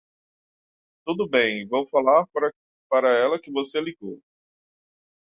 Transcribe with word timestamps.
Tudo 1.05 1.29
bem, 1.29 1.67
vou 1.67 1.87
falar 1.87 2.25
para 2.89 3.07
ela 3.11 3.39
que 3.39 3.51
você 3.51 3.79
ligou. 3.79 4.19